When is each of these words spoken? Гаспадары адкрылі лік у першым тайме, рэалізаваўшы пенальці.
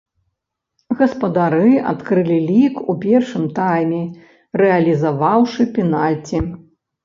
Гаспадары 1.01 1.67
адкрылі 1.91 2.39
лік 2.49 2.75
у 2.83 2.93
першым 3.05 3.47
тайме, 3.61 4.03
рэалізаваўшы 4.65 5.61
пенальці. 5.81 6.37